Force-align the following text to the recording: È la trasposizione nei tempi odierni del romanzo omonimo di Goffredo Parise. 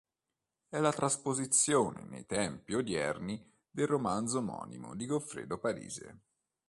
È 0.67 0.79
la 0.79 0.91
trasposizione 0.91 2.05
nei 2.05 2.25
tempi 2.25 2.73
odierni 2.73 3.39
del 3.69 3.85
romanzo 3.85 4.39
omonimo 4.39 4.95
di 4.95 5.05
Goffredo 5.05 5.59
Parise. 5.59 6.21